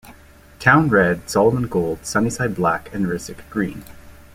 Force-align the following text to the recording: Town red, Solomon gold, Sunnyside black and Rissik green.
Town 0.57 0.89
red, 0.89 1.29
Solomon 1.29 1.67
gold, 1.67 2.07
Sunnyside 2.07 2.55
black 2.55 2.91
and 2.91 3.05
Rissik 3.05 3.47
green. 3.51 3.83